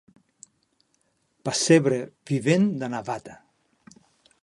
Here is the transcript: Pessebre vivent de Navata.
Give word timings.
Pessebre 1.49 2.01
vivent 2.33 2.69
de 2.83 2.93
Navata. 2.97 3.41